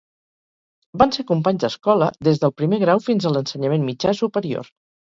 Van 1.01 1.13
ser 1.17 1.25
companys 1.33 1.63
d'escola 1.67 2.09
des 2.31 2.43
del 2.47 2.57
primer 2.63 2.83
grau 2.87 3.07
fins 3.11 3.29
a 3.33 3.37
l'ensenyament 3.37 3.91
mitjà 3.93 4.21
superior. 4.25 4.79